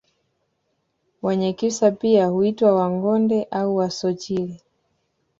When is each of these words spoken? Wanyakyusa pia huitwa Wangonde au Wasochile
Wanyakyusa 1.21 1.91
pia 1.91 2.25
huitwa 2.27 2.75
Wangonde 2.75 3.47
au 3.51 3.75
Wasochile 3.75 4.59